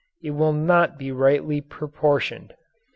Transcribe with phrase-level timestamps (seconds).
[0.23, 2.55] It will not be rightly proportioned.